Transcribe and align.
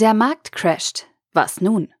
Der 0.00 0.14
Markt 0.14 0.52
crasht. 0.52 1.08
Was 1.34 1.60
nun? 1.60 1.92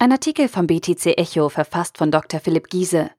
Ein 0.00 0.10
Artikel 0.10 0.48
vom 0.48 0.66
BTC 0.66 1.16
Echo 1.16 1.48
verfasst 1.48 1.96
von 1.96 2.10
Dr. 2.10 2.40
Philipp 2.40 2.68
Giese. 2.70 3.12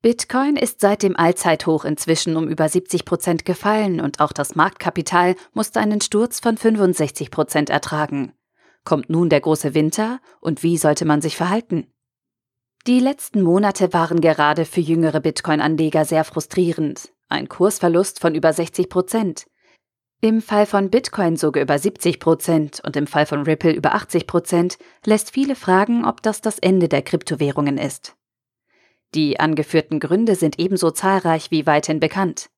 Bitcoin 0.00 0.54
ist 0.54 0.80
seit 0.80 1.02
dem 1.02 1.16
Allzeithoch 1.16 1.84
inzwischen 1.84 2.36
um 2.36 2.46
über 2.46 2.68
70 2.68 3.04
Prozent 3.04 3.44
gefallen 3.44 4.00
und 4.00 4.20
auch 4.20 4.30
das 4.30 4.54
Marktkapital 4.54 5.34
musste 5.54 5.80
einen 5.80 6.00
Sturz 6.00 6.38
von 6.38 6.56
65 6.56 7.32
Prozent 7.32 7.68
ertragen. 7.68 8.32
Kommt 8.84 9.10
nun 9.10 9.28
der 9.28 9.40
große 9.40 9.74
Winter 9.74 10.20
und 10.40 10.62
wie 10.62 10.78
sollte 10.78 11.06
man 11.06 11.20
sich 11.20 11.36
verhalten? 11.36 11.92
Die 12.86 13.00
letzten 13.00 13.42
Monate 13.42 13.92
waren 13.92 14.20
gerade 14.20 14.66
für 14.66 14.80
jüngere 14.80 15.18
Bitcoin-Anleger 15.18 16.04
sehr 16.04 16.22
frustrierend. 16.22 17.12
Ein 17.28 17.48
Kursverlust 17.48 18.20
von 18.20 18.36
über 18.36 18.52
60 18.52 18.88
Prozent. 18.88 19.46
Im 20.20 20.40
Fall 20.40 20.66
von 20.66 20.90
Bitcoin 20.90 21.36
sogar 21.36 21.62
über 21.62 21.78
70 21.78 22.18
Prozent 22.18 22.80
und 22.84 22.96
im 22.96 23.06
Fall 23.06 23.26
von 23.26 23.42
Ripple 23.42 23.72
über 23.72 23.94
80 23.94 24.26
Prozent 24.26 24.78
lässt 25.04 25.30
viele 25.30 25.54
fragen, 25.54 26.04
ob 26.04 26.22
das 26.22 26.40
das 26.40 26.58
Ende 26.58 26.88
der 26.88 27.02
Kryptowährungen 27.02 27.76
ist. 27.76 28.16
Die 29.14 29.38
angeführten 29.38 30.00
Gründe 30.00 30.34
sind 30.34 30.58
ebenso 30.58 30.90
zahlreich 30.90 31.50
wie 31.50 31.66
weithin 31.66 32.00
bekannt. 32.00 32.50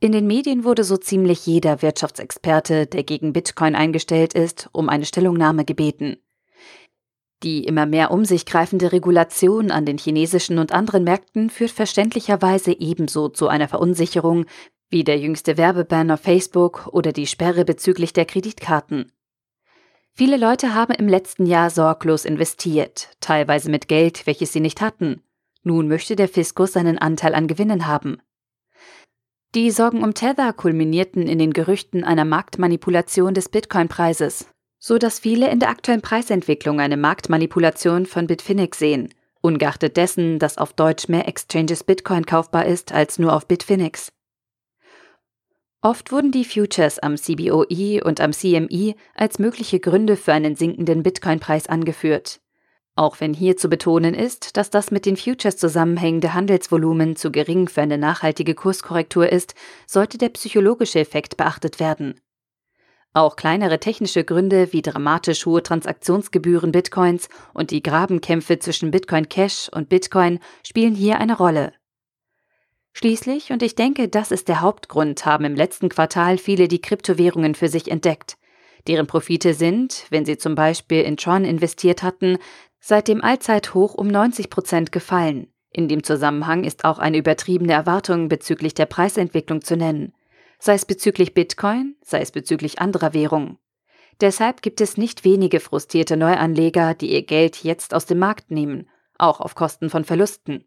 In 0.00 0.12
den 0.12 0.26
Medien 0.26 0.64
wurde 0.64 0.84
so 0.84 0.96
ziemlich 0.96 1.44
jeder 1.46 1.82
Wirtschaftsexperte, 1.82 2.86
der 2.86 3.02
gegen 3.02 3.32
Bitcoin 3.32 3.74
eingestellt 3.74 4.34
ist, 4.34 4.68
um 4.72 4.88
eine 4.88 5.04
Stellungnahme 5.04 5.64
gebeten. 5.64 6.18
Die 7.42 7.64
immer 7.64 7.86
mehr 7.86 8.10
um 8.10 8.24
sich 8.24 8.46
greifende 8.46 8.92
Regulation 8.92 9.70
an 9.70 9.86
den 9.86 9.98
chinesischen 9.98 10.58
und 10.58 10.72
anderen 10.72 11.04
Märkten 11.04 11.50
führt 11.50 11.70
verständlicherweise 11.70 12.72
ebenso 12.72 13.28
zu 13.28 13.48
einer 13.48 13.68
Verunsicherung 13.68 14.46
wie 14.90 15.04
der 15.04 15.18
jüngste 15.18 15.56
Werbeban 15.56 16.10
auf 16.10 16.20
Facebook 16.20 16.88
oder 16.88 17.12
die 17.12 17.26
Sperre 17.26 17.64
bezüglich 17.64 18.12
der 18.12 18.24
Kreditkarten. 18.24 19.12
Viele 20.14 20.36
Leute 20.36 20.74
haben 20.74 20.94
im 20.94 21.06
letzten 21.06 21.46
Jahr 21.46 21.70
sorglos 21.70 22.24
investiert, 22.24 23.10
teilweise 23.20 23.70
mit 23.70 23.86
Geld, 23.86 24.26
welches 24.26 24.52
sie 24.52 24.60
nicht 24.60 24.80
hatten. 24.80 25.22
Nun 25.62 25.86
möchte 25.86 26.16
der 26.16 26.28
Fiskus 26.28 26.72
seinen 26.72 26.98
Anteil 26.98 27.34
an 27.34 27.46
Gewinnen 27.46 27.86
haben. 27.86 28.20
Die 29.54 29.70
Sorgen 29.70 30.02
um 30.02 30.14
Tether 30.14 30.52
kulminierten 30.52 31.26
in 31.26 31.38
den 31.38 31.52
Gerüchten 31.52 32.04
einer 32.04 32.24
Marktmanipulation 32.24 33.32
des 33.32 33.48
Bitcoin-Preises, 33.48 34.46
so 34.78 34.98
dass 34.98 35.20
viele 35.20 35.50
in 35.50 35.60
der 35.60 35.70
aktuellen 35.70 36.02
Preisentwicklung 36.02 36.80
eine 36.80 36.96
Marktmanipulation 36.96 38.06
von 38.06 38.26
Bitfinex 38.26 38.78
sehen, 38.78 39.14
ungeachtet 39.40 39.96
dessen, 39.96 40.38
dass 40.38 40.58
auf 40.58 40.72
Deutsch 40.72 41.08
mehr 41.08 41.28
Exchanges 41.28 41.84
Bitcoin 41.84 42.26
kaufbar 42.26 42.66
ist 42.66 42.92
als 42.92 43.18
nur 43.18 43.34
auf 43.34 43.46
Bitfinex. 43.46 44.12
Oft 45.80 46.10
wurden 46.10 46.32
die 46.32 46.44
Futures 46.44 46.98
am 46.98 47.16
CBOE 47.16 48.02
und 48.02 48.20
am 48.20 48.32
CME 48.32 48.94
als 49.14 49.38
mögliche 49.38 49.78
Gründe 49.78 50.16
für 50.16 50.32
einen 50.32 50.56
sinkenden 50.56 51.04
Bitcoin-Preis 51.04 51.68
angeführt. 51.68 52.40
Auch 52.96 53.20
wenn 53.20 53.32
hier 53.32 53.56
zu 53.56 53.68
betonen 53.68 54.12
ist, 54.12 54.56
dass 54.56 54.70
das 54.70 54.90
mit 54.90 55.06
den 55.06 55.16
Futures 55.16 55.56
zusammenhängende 55.56 56.34
Handelsvolumen 56.34 57.14
zu 57.14 57.30
gering 57.30 57.68
für 57.68 57.82
eine 57.82 57.96
nachhaltige 57.96 58.56
Kurskorrektur 58.56 59.30
ist, 59.30 59.54
sollte 59.86 60.18
der 60.18 60.30
psychologische 60.30 60.98
Effekt 60.98 61.36
beachtet 61.36 61.78
werden. 61.78 62.20
Auch 63.12 63.36
kleinere 63.36 63.78
technische 63.78 64.24
Gründe 64.24 64.72
wie 64.72 64.82
dramatisch 64.82 65.46
hohe 65.46 65.62
Transaktionsgebühren 65.62 66.72
Bitcoins 66.72 67.28
und 67.54 67.70
die 67.70 67.84
Grabenkämpfe 67.84 68.58
zwischen 68.58 68.90
Bitcoin 68.90 69.28
Cash 69.28 69.68
und 69.72 69.88
Bitcoin 69.88 70.40
spielen 70.66 70.96
hier 70.96 71.18
eine 71.18 71.36
Rolle. 71.36 71.72
Schließlich, 72.98 73.52
und 73.52 73.62
ich 73.62 73.76
denke, 73.76 74.08
das 74.08 74.32
ist 74.32 74.48
der 74.48 74.60
Hauptgrund, 74.60 75.24
haben 75.24 75.44
im 75.44 75.54
letzten 75.54 75.88
Quartal 75.88 76.36
viele 76.36 76.66
die 76.66 76.80
Kryptowährungen 76.80 77.54
für 77.54 77.68
sich 77.68 77.92
entdeckt. 77.92 78.36
Deren 78.88 79.06
Profite 79.06 79.54
sind, 79.54 80.06
wenn 80.10 80.24
sie 80.24 80.36
zum 80.36 80.56
Beispiel 80.56 81.02
in 81.02 81.16
Tron 81.16 81.44
investiert 81.44 82.02
hatten, 82.02 82.38
seit 82.80 83.06
dem 83.06 83.22
Allzeithoch 83.22 83.94
um 83.94 84.08
90 84.08 84.50
Prozent 84.50 84.90
gefallen. 84.90 85.46
In 85.70 85.86
dem 85.86 86.02
Zusammenhang 86.02 86.64
ist 86.64 86.84
auch 86.84 86.98
eine 86.98 87.18
übertriebene 87.18 87.72
Erwartung 87.72 88.28
bezüglich 88.28 88.74
der 88.74 88.86
Preisentwicklung 88.86 89.62
zu 89.62 89.76
nennen, 89.76 90.12
sei 90.58 90.74
es 90.74 90.84
bezüglich 90.84 91.34
Bitcoin, 91.34 91.94
sei 92.02 92.20
es 92.20 92.32
bezüglich 92.32 92.80
anderer 92.80 93.14
Währungen. 93.14 93.58
Deshalb 94.20 94.60
gibt 94.60 94.80
es 94.80 94.96
nicht 94.96 95.24
wenige 95.24 95.60
frustrierte 95.60 96.16
Neuanleger, 96.16 96.94
die 96.94 97.12
ihr 97.12 97.22
Geld 97.22 97.62
jetzt 97.62 97.94
aus 97.94 98.06
dem 98.06 98.18
Markt 98.18 98.50
nehmen, 98.50 98.90
auch 99.18 99.40
auf 99.40 99.54
Kosten 99.54 99.88
von 99.88 100.02
Verlusten. 100.02 100.64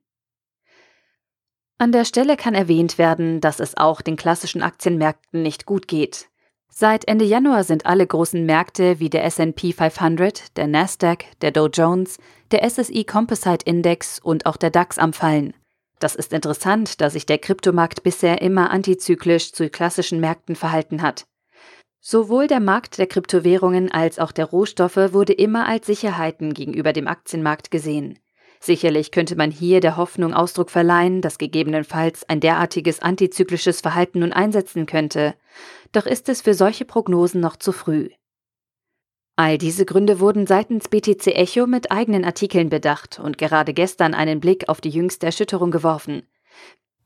An 1.82 1.92
der 1.92 2.06
Stelle 2.06 2.38
kann 2.38 2.54
erwähnt 2.54 3.00
werden, 3.00 3.42
dass 3.42 3.60
es 3.60 3.76
auch 3.76 4.02
den 4.02 4.16
klassischen 4.16 4.62
Aktienmärkten 4.62 5.42
nicht 5.42 5.66
gut 5.66 5.88
geht. 5.88 6.28
Seit 6.70 7.08
Ende 7.08 7.26
Januar 7.26 7.64
sind 7.64 7.88
alle 7.88 8.06
großen 8.06 8.46
Märkte 8.46 9.00
wie 9.00 9.10
der 9.10 9.26
SP 9.26 9.74
500, 9.74 10.56
der 10.58 10.68
Nasdaq, 10.68 11.26
der 11.42 11.50
Dow 11.50 11.66
Jones, 11.74 12.20
der 12.52 12.70
SSI 12.70 13.04
Composite 13.04 13.66
Index 13.66 14.20
und 14.20 14.46
auch 14.46 14.58
der 14.58 14.70
DAX 14.70 15.00
am 15.00 15.12
Fallen. 15.12 15.56
Das 15.98 16.14
ist 16.14 16.34
interessant, 16.34 17.02
da 17.02 17.10
sich 17.10 17.26
der 17.26 17.40
Kryptomarkt 17.40 18.04
bisher 18.04 18.44
immer 18.44 18.70
antizyklisch 18.70 19.52
zu 19.52 19.68
klassischen 19.72 20.20
Märkten 20.20 20.56
verhalten 20.56 21.02
hat. 21.02 21.26
Sowohl 22.00 22.46
der 22.46 22.60
Markt 22.60 23.00
der 23.00 23.08
Kryptowährungen 23.08 23.92
als 23.92 24.20
auch 24.20 24.32
der 24.32 24.46
Rohstoffe 24.46 25.14
wurde 25.14 25.34
immer 25.34 25.68
als 25.68 25.88
Sicherheiten 25.88 26.54
gegenüber 26.54 26.94
dem 26.94 27.08
Aktienmarkt 27.08 27.72
gesehen. 27.72 28.20
Sicherlich 28.64 29.10
könnte 29.10 29.36
man 29.36 29.50
hier 29.50 29.80
der 29.80 29.98
Hoffnung 29.98 30.36
Ausdruck 30.36 30.70
verleihen, 30.70 31.22
dass 31.22 31.40
gegebenenfalls 31.40 32.30
ein 32.30 32.40
derartiges 32.40 33.02
antizyklisches 33.02 33.82
Verhalten 33.82 34.20
nun 34.20 34.32
einsetzen 34.32 34.86
könnte, 34.86 35.34
doch 35.94 36.06
ist 36.06 36.30
es 36.30 36.42
für 36.42 36.54
solche 36.54 36.86
Prognosen 36.86 37.42
noch 37.42 37.56
zu 37.56 37.72
früh. 37.72 38.10
All 39.36 39.58
diese 39.58 39.84
Gründe 39.86 40.20
wurden 40.20 40.46
seitens 40.46 40.90
BTC 40.90 41.26
Echo 41.36 41.66
mit 41.66 41.92
eigenen 41.92 42.24
Artikeln 42.24 42.70
bedacht 42.70 43.20
und 43.20 43.40
gerade 43.40 43.74
gestern 43.74 44.14
einen 44.14 44.40
Blick 44.40 44.70
auf 44.70 44.80
die 44.80 44.92
jüngste 44.92 45.26
Erschütterung 45.26 45.72
geworfen. 45.72 46.22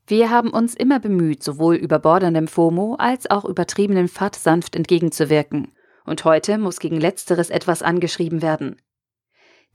Wir 0.06 0.28
haben 0.28 0.50
uns 0.50 0.74
immer 0.74 1.00
bemüht, 1.00 1.42
sowohl 1.42 1.76
überborderndem 1.76 2.48
FOMO 2.48 2.96
als 2.98 3.30
auch 3.30 3.46
übertriebenem 3.46 4.08
FAT 4.08 4.36
sanft 4.36 4.76
entgegenzuwirken. 4.76 5.72
Und 6.04 6.24
heute 6.26 6.58
muss 6.58 6.80
gegen 6.80 7.00
Letzteres 7.00 7.48
etwas 7.48 7.82
angeschrieben 7.82 8.42
werden. 8.42 8.76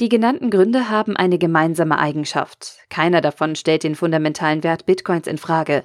Die 0.01 0.09
genannten 0.09 0.49
Gründe 0.49 0.89
haben 0.89 1.15
eine 1.15 1.37
gemeinsame 1.37 1.99
Eigenschaft. 1.99 2.79
Keiner 2.89 3.21
davon 3.21 3.55
stellt 3.55 3.83
den 3.83 3.93
fundamentalen 3.93 4.63
Wert 4.63 4.87
Bitcoins 4.87 5.27
in 5.27 5.37
Frage. 5.37 5.83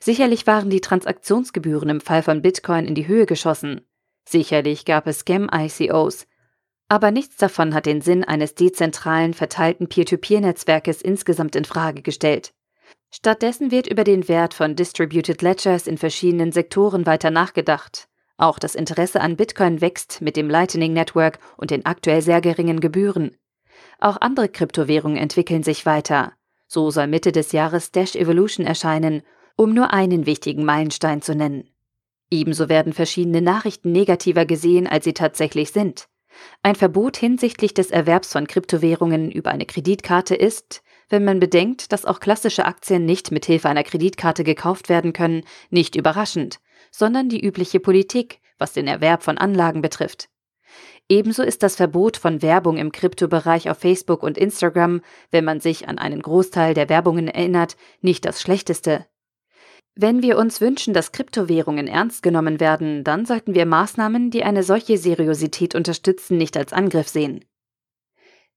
Sicherlich 0.00 0.48
waren 0.48 0.70
die 0.70 0.80
Transaktionsgebühren 0.80 1.88
im 1.88 2.00
Fall 2.00 2.24
von 2.24 2.42
Bitcoin 2.42 2.84
in 2.84 2.96
die 2.96 3.06
Höhe 3.06 3.26
geschossen. 3.26 3.82
Sicherlich 4.24 4.84
gab 4.84 5.06
es 5.06 5.20
Scam-ICOs. 5.20 6.26
Aber 6.88 7.12
nichts 7.12 7.36
davon 7.36 7.74
hat 7.74 7.86
den 7.86 8.00
Sinn 8.00 8.24
eines 8.24 8.56
dezentralen, 8.56 9.34
verteilten 9.34 9.88
Peer-to-Peer-Netzwerkes 9.88 11.00
insgesamt 11.00 11.54
in 11.54 11.64
Frage 11.64 12.02
gestellt. 12.02 12.52
Stattdessen 13.12 13.70
wird 13.70 13.86
über 13.86 14.02
den 14.02 14.26
Wert 14.26 14.54
von 14.54 14.74
Distributed 14.74 15.42
Ledgers 15.42 15.86
in 15.86 15.96
verschiedenen 15.96 16.50
Sektoren 16.50 17.06
weiter 17.06 17.30
nachgedacht. 17.30 18.08
Auch 18.36 18.58
das 18.58 18.74
Interesse 18.74 19.20
an 19.20 19.36
Bitcoin 19.36 19.80
wächst 19.80 20.22
mit 20.22 20.36
dem 20.36 20.50
Lightning 20.50 20.92
Network 20.92 21.38
und 21.56 21.70
den 21.70 21.86
aktuell 21.86 22.20
sehr 22.20 22.40
geringen 22.40 22.80
Gebühren. 22.80 23.36
Auch 23.98 24.18
andere 24.20 24.48
Kryptowährungen 24.48 25.16
entwickeln 25.16 25.62
sich 25.62 25.86
weiter. 25.86 26.32
So 26.66 26.90
soll 26.90 27.06
Mitte 27.06 27.32
des 27.32 27.52
Jahres 27.52 27.92
Dash 27.92 28.16
Evolution 28.16 28.66
erscheinen, 28.66 29.22
um 29.56 29.72
nur 29.72 29.92
einen 29.92 30.26
wichtigen 30.26 30.64
Meilenstein 30.64 31.22
zu 31.22 31.34
nennen. 31.34 31.70
Ebenso 32.30 32.68
werden 32.68 32.92
verschiedene 32.92 33.42
Nachrichten 33.42 33.92
negativer 33.92 34.46
gesehen, 34.46 34.86
als 34.86 35.04
sie 35.04 35.12
tatsächlich 35.12 35.70
sind. 35.70 36.08
Ein 36.62 36.74
Verbot 36.74 37.16
hinsichtlich 37.16 37.74
des 37.74 37.90
Erwerbs 37.90 38.32
von 38.32 38.46
Kryptowährungen 38.46 39.30
über 39.30 39.50
eine 39.50 39.66
Kreditkarte 39.66 40.34
ist, 40.34 40.82
wenn 41.08 41.24
man 41.24 41.38
bedenkt, 41.38 41.92
dass 41.92 42.04
auch 42.04 42.18
klassische 42.18 42.64
Aktien 42.64 43.04
nicht 43.04 43.30
mit 43.30 43.44
Hilfe 43.44 43.68
einer 43.68 43.84
Kreditkarte 43.84 44.42
gekauft 44.42 44.88
werden 44.88 45.12
können, 45.12 45.44
nicht 45.70 45.94
überraschend, 45.94 46.58
sondern 46.90 47.28
die 47.28 47.44
übliche 47.44 47.78
Politik, 47.78 48.40
was 48.58 48.72
den 48.72 48.88
Erwerb 48.88 49.22
von 49.22 49.38
Anlagen 49.38 49.82
betrifft. 49.82 50.28
Ebenso 51.08 51.42
ist 51.42 51.62
das 51.62 51.76
Verbot 51.76 52.16
von 52.16 52.40
Werbung 52.40 52.78
im 52.78 52.92
Kryptobereich 52.92 53.68
auf 53.68 53.78
Facebook 53.78 54.22
und 54.22 54.38
Instagram, 54.38 55.02
wenn 55.30 55.44
man 55.44 55.60
sich 55.60 55.88
an 55.88 55.98
einen 55.98 56.22
Großteil 56.22 56.74
der 56.74 56.88
Werbungen 56.88 57.28
erinnert, 57.28 57.76
nicht 58.00 58.24
das 58.24 58.40
Schlechteste. 58.40 59.06
Wenn 59.96 60.22
wir 60.22 60.38
uns 60.38 60.60
wünschen, 60.60 60.92
dass 60.92 61.12
Kryptowährungen 61.12 61.86
ernst 61.86 62.22
genommen 62.22 62.58
werden, 62.58 63.04
dann 63.04 63.26
sollten 63.26 63.54
wir 63.54 63.64
Maßnahmen, 63.64 64.30
die 64.30 64.42
eine 64.42 64.64
solche 64.64 64.98
Seriosität 64.98 65.74
unterstützen, 65.74 66.36
nicht 66.36 66.56
als 66.56 66.72
Angriff 66.72 67.08
sehen. 67.08 67.44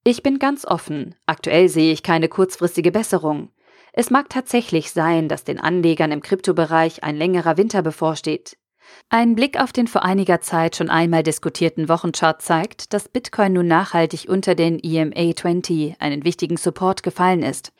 Ich 0.04 0.24
bin 0.24 0.40
ganz 0.40 0.66
offen, 0.66 1.16
aktuell 1.26 1.70
sehe 1.70 1.92
ich 1.92 2.02
keine 2.02 2.30
kurzfristige 2.30 2.92
Besserung. 2.92 3.50
Es 3.94 4.10
mag 4.10 4.30
tatsächlich 4.30 4.92
sein, 4.92 5.28
dass 5.28 5.44
den 5.44 5.60
Anlegern 5.60 6.12
im 6.12 6.22
Kryptobereich 6.22 7.04
ein 7.04 7.18
längerer 7.18 7.58
Winter 7.58 7.82
bevorsteht. 7.82 8.58
Ein 9.10 9.36
Blick 9.36 9.60
auf 9.60 9.72
den 9.72 9.88
vor 9.88 10.04
einiger 10.04 10.42
Zeit 10.42 10.76
schon 10.76 10.90
einmal 10.90 11.24
diskutierten 11.24 11.88
Wochenchart 11.88 12.42
zeigt, 12.42 12.94
dass 12.94 13.08
Bitcoin 13.08 13.54
nun 13.54 13.68
nachhaltig 13.68 14.28
unter 14.28 14.54
den 14.54 14.80
EMA 14.80 15.36
20, 15.36 15.96
einen 16.00 16.26
wichtigen 16.26 16.58
Support, 16.58 17.04
gefallen 17.04 17.44
ist. 17.44 17.72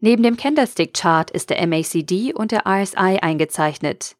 Neben 0.00 0.22
dem 0.22 0.36
Candlestick-Chart 0.36 1.30
ist 1.30 1.50
der 1.50 1.66
MACD 1.66 2.34
und 2.34 2.52
der 2.52 2.66
RSI 2.66 3.18
eingezeichnet. 3.22 4.16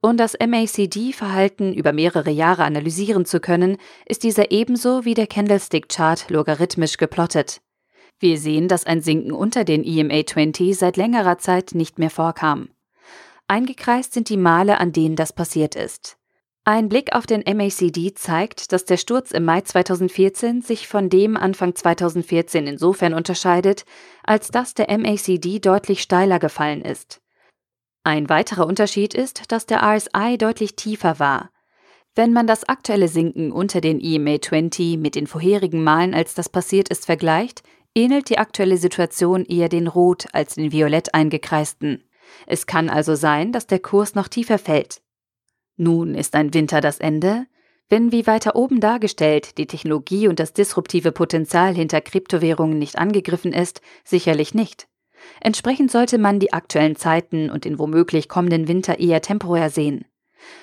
Um 0.00 0.16
das 0.16 0.34
MACD-Verhalten 0.38 1.74
über 1.74 1.92
mehrere 1.92 2.30
Jahre 2.30 2.64
analysieren 2.64 3.24
zu 3.24 3.40
können, 3.40 3.78
ist 4.06 4.22
dieser 4.22 4.50
ebenso 4.50 5.04
wie 5.04 5.14
der 5.14 5.26
Candlestick-Chart 5.26 6.30
logarithmisch 6.30 6.96
geplottet. 6.96 7.60
Wir 8.20 8.38
sehen, 8.38 8.66
dass 8.66 8.86
ein 8.86 9.00
Sinken 9.00 9.32
unter 9.32 9.64
den 9.64 9.84
EMA 9.84 10.26
20 10.26 10.76
seit 10.76 10.96
längerer 10.96 11.38
Zeit 11.38 11.72
nicht 11.74 11.98
mehr 11.98 12.10
vorkam. 12.10 12.68
Eingekreist 13.48 14.12
sind 14.12 14.28
die 14.28 14.36
Male, 14.36 14.78
an 14.78 14.92
denen 14.92 15.16
das 15.16 15.32
passiert 15.32 15.74
ist. 15.74 16.18
Ein 16.64 16.90
Blick 16.90 17.14
auf 17.14 17.24
den 17.26 17.44
MACD 17.46 18.12
zeigt, 18.14 18.72
dass 18.72 18.84
der 18.84 18.98
Sturz 18.98 19.30
im 19.30 19.46
Mai 19.46 19.62
2014 19.62 20.60
sich 20.60 20.86
von 20.86 21.08
dem 21.08 21.34
Anfang 21.34 21.74
2014 21.74 22.66
insofern 22.66 23.14
unterscheidet, 23.14 23.86
als 24.22 24.48
dass 24.48 24.74
der 24.74 24.86
MACD 24.98 25.60
deutlich 25.60 26.02
steiler 26.02 26.38
gefallen 26.38 26.82
ist. 26.82 27.22
Ein 28.04 28.28
weiterer 28.28 28.66
Unterschied 28.66 29.14
ist, 29.14 29.50
dass 29.50 29.64
der 29.64 29.82
RSI 29.82 30.36
deutlich 30.36 30.76
tiefer 30.76 31.18
war. 31.18 31.50
Wenn 32.14 32.34
man 32.34 32.46
das 32.46 32.68
aktuelle 32.68 33.08
Sinken 33.08 33.50
unter 33.50 33.80
den 33.80 33.98
EMA 33.98 34.38
20 34.42 34.98
mit 34.98 35.14
den 35.14 35.26
vorherigen 35.26 35.82
Malen, 35.82 36.12
als 36.12 36.34
das 36.34 36.50
passiert 36.50 36.90
ist, 36.90 37.06
vergleicht, 37.06 37.62
ähnelt 37.94 38.28
die 38.28 38.38
aktuelle 38.38 38.76
Situation 38.76 39.46
eher 39.46 39.70
den 39.70 39.86
rot 39.86 40.26
als 40.34 40.56
den 40.56 40.70
violett 40.70 41.14
eingekreisten. 41.14 42.04
Es 42.46 42.66
kann 42.66 42.90
also 42.90 43.14
sein, 43.14 43.52
dass 43.52 43.66
der 43.66 43.78
Kurs 43.78 44.14
noch 44.14 44.28
tiefer 44.28 44.58
fällt. 44.58 45.00
Nun 45.76 46.14
ist 46.14 46.34
ein 46.34 46.54
Winter 46.54 46.80
das 46.80 46.98
Ende? 46.98 47.46
Wenn 47.88 48.12
wie 48.12 48.26
weiter 48.26 48.54
oben 48.54 48.80
dargestellt 48.80 49.56
die 49.56 49.66
Technologie 49.66 50.28
und 50.28 50.38
das 50.40 50.52
disruptive 50.52 51.12
Potenzial 51.12 51.74
hinter 51.74 52.00
Kryptowährungen 52.00 52.78
nicht 52.78 52.98
angegriffen 52.98 53.52
ist, 53.52 53.80
sicherlich 54.04 54.54
nicht. 54.54 54.88
Entsprechend 55.40 55.90
sollte 55.90 56.18
man 56.18 56.38
die 56.38 56.52
aktuellen 56.52 56.96
Zeiten 56.96 57.50
und 57.50 57.64
den 57.64 57.78
womöglich 57.78 58.28
kommenden 58.28 58.68
Winter 58.68 58.98
eher 58.98 59.22
temporär 59.22 59.70
sehen. 59.70 60.04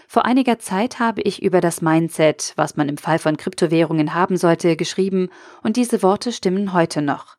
Vor 0.07 0.25
einiger 0.25 0.59
Zeit 0.59 0.99
habe 0.99 1.21
ich 1.21 1.41
über 1.41 1.61
das 1.61 1.81
Mindset, 1.81 2.53
was 2.55 2.77
man 2.77 2.89
im 2.89 2.97
Fall 2.97 3.19
von 3.19 3.37
Kryptowährungen 3.37 4.13
haben 4.13 4.37
sollte, 4.37 4.75
geschrieben, 4.75 5.29
und 5.63 5.77
diese 5.77 6.01
Worte 6.03 6.31
stimmen 6.31 6.73
heute 6.73 7.01
noch. 7.01 7.37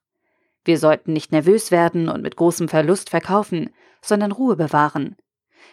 Wir 0.65 0.79
sollten 0.79 1.13
nicht 1.13 1.33
nervös 1.33 1.71
werden 1.71 2.09
und 2.09 2.23
mit 2.23 2.37
großem 2.37 2.69
Verlust 2.69 3.11
verkaufen, 3.11 3.71
sondern 4.07 4.33
Ruhe 4.33 4.57
bewahren. 4.57 5.17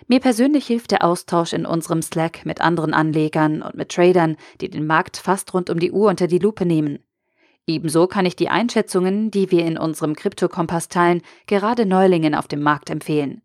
Mir 0.08 0.20
persönlich 0.20 0.68
hilft 0.68 0.92
der 0.92 1.04
Austausch 1.04 1.54
in 1.54 1.66
unserem 1.66 2.02
Slack 2.02 2.46
mit 2.46 2.62
anderen 2.62 2.94
Anlegern 2.94 3.62
und 3.62 3.76
mit 3.76 3.90
Tradern, 3.90 4.38
die 4.60 4.70
den 4.70 4.86
Markt 4.86 5.18
fast 5.18 5.54
rund 5.54 5.70
um 5.70 5.80
die 5.80 5.92
Uhr 5.92 6.10
unter 6.10 6.28
die 6.28 6.40
Lupe 6.40 6.66
nehmen. 6.66 7.00
Ebenso 7.66 8.08
kann 8.08 8.26
ich 8.26 8.36
die 8.36 8.50
Einschätzungen, 8.50 9.32
die 9.32 9.50
wir 9.50 9.66
in 9.66 9.78
unserem 9.78 10.16
Krypto-Kompass 10.16 10.90
teilen, 10.90 11.22
gerade 11.48 11.86
Neulingen 11.86 12.36
auf 12.36 12.48
dem 12.48 12.62
Markt 12.62 12.90
empfehlen. 12.90 13.42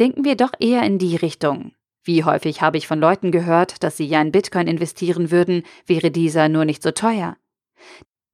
Denken 0.00 0.24
wir 0.24 0.36
doch 0.36 0.52
eher 0.58 0.82
in 0.82 0.98
die 0.98 1.16
Richtung. 1.16 1.72
Wie 2.02 2.24
häufig 2.24 2.62
habe 2.62 2.78
ich 2.78 2.88
von 2.88 2.98
Leuten 2.98 3.30
gehört, 3.30 3.84
dass 3.84 3.96
sie 3.96 4.06
ja 4.06 4.20
in 4.20 4.32
Bitcoin 4.32 4.66
investieren 4.66 5.30
würden, 5.30 5.62
wäre 5.86 6.10
dieser 6.10 6.48
nur 6.48 6.64
nicht 6.64 6.82
so 6.82 6.90
teuer. 6.90 7.36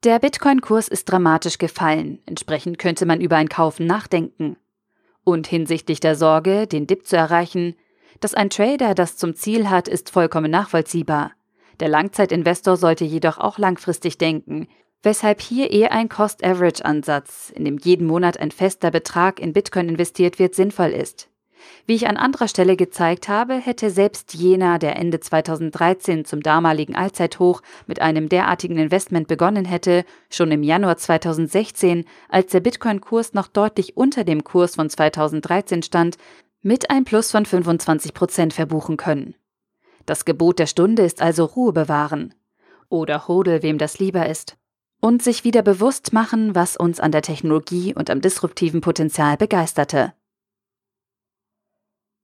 Der 0.05 0.19
Bitcoin-Kurs 0.21 0.89
ist 0.89 1.11
dramatisch 1.11 1.59
gefallen, 1.59 2.23
entsprechend 2.25 2.79
könnte 2.79 3.05
man 3.05 3.21
über 3.21 3.37
ein 3.37 3.49
Kaufen 3.49 3.87
nachdenken. 3.87 4.57
Und 5.29 5.47
hinsichtlich 5.47 6.01
der 6.01 6.15
Sorge, 6.15 6.67
den 6.67 6.87
Dip 6.87 7.07
zu 7.07 7.15
erreichen, 7.15 7.75
dass 8.19 8.33
ein 8.33 8.49
Trader 8.49 8.95
das 8.95 9.19
zum 9.19 9.35
Ziel 9.35 9.69
hat, 9.69 9.87
ist 9.87 10.09
vollkommen 10.09 10.51
nachvollziehbar. 10.51 11.33
Der 11.81 11.89
Langzeitinvestor 11.89 12.79
sollte 12.79 13.05
jedoch 13.05 13.37
auch 13.37 13.59
langfristig 13.59 14.17
denken, 14.17 14.69
weshalb 15.03 15.43
hier 15.43 15.71
eher 15.71 15.93
ein 15.93 16.09
Cost-Average-Ansatz, 16.09 17.53
in 17.55 17.67
dem 17.67 17.77
jeden 17.77 18.07
Monat 18.07 18.41
ein 18.41 18.51
fester 18.51 18.91
Betrag 18.91 19.39
in 19.39 19.53
Bitcoin 19.53 19.91
investiert 19.91 20.39
wird, 20.39 20.55
sinnvoll 20.55 20.93
ist. 20.93 21.29
Wie 21.87 21.95
ich 21.95 22.07
an 22.09 22.17
anderer 22.17 22.49
Stelle 22.49 22.77
gezeigt 22.77 23.29
habe, 23.29 23.55
hätte 23.55 23.91
selbst 23.91 24.35
jener, 24.35 24.79
der 24.79 24.97
Ende 24.97 25.21
2013 25.21 26.25
zum 26.25 26.43
damaligen 26.43 26.95
Allzeithoch 26.95 27.63
mit 27.87 28.01
einem 28.01 28.29
derartigen 28.29 28.79
Investment 28.79 29.29
begonnen 29.29 29.65
hätte, 29.65 30.05
schon 30.31 30.51
im 30.51 30.63
Januar 30.63 30.97
2016, 30.97 32.05
als 32.29 32.53
der 32.53 32.61
Bitcoin-Kurs 32.61 33.35
noch 33.35 33.49
deutlich 33.49 33.97
unter 33.97 34.25
dem 34.25 34.45
Kurs 34.45 34.75
von 34.75 34.91
2013 34.91 35.83
stand, 35.83 36.17
mit 36.63 36.91
ein 36.91 37.05
Plus 37.05 37.31
von 37.31 37.47
25 37.47 38.15
Prozent 38.15 38.53
verbuchen 38.53 38.97
können. 38.97 39.35
Das 40.07 40.25
Gebot 40.25 40.59
der 40.59 40.67
Stunde 40.67 41.03
ist 41.03 41.21
also 41.21 41.45
Ruhe 41.45 41.73
bewahren. 41.73 42.35
Oder 42.89 43.29
hodel, 43.29 43.63
wem 43.63 43.79
das 43.79 43.99
lieber 43.99 44.27
ist. 44.27 44.57
Und 45.01 45.23
sich 45.23 45.45
wieder 45.45 45.63
bewusst 45.63 46.13
machen, 46.13 46.55
was 46.55 46.77
uns 46.77 46.99
an 46.99 47.13
der 47.13 47.23
Technologie 47.23 47.95
und 47.95 48.11
am 48.11 48.21
disruptiven 48.21 48.81
Potenzial 48.81 49.37
begeisterte. 49.37 50.15